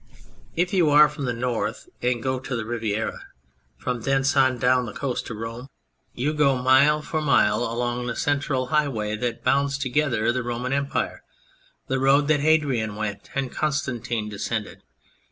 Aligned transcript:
If 0.55 0.73
you 0.73 0.89
are 0.89 1.07
from 1.07 1.25
the 1.25 1.31
North 1.31 1.87
and 2.01 2.23
go 2.23 2.39
to 2.39 2.55
the 2.55 2.65
Riviera 2.65 3.23
from 3.77 4.01
thence 4.01 4.35
on, 4.35 4.57
down 4.57 4.87
the 4.87 4.93
coast 4.93 5.27
to 5.27 5.35
Rome, 5.35 5.67
you 6.15 6.33
go 6.33 6.53
129 6.55 6.63
K 6.63 6.71
On 6.71 6.95
Anything 6.95 6.95
mile 6.95 7.01
for 7.03 7.21
mile 7.67 7.71
along 7.71 8.07
the 8.07 8.15
central 8.15 8.67
highway 8.69 9.15
that 9.17 9.43
bound 9.43 9.79
together 9.79 10.31
the 10.31 10.41
Roman 10.41 10.73
Empire, 10.73 11.21
the 11.85 11.99
road 11.99 12.27
that 12.29 12.39
Hadrian 12.39 12.95
went 12.95 13.29
and 13.35 13.51
Coiistantine 13.51 14.27
descended. 14.27 14.81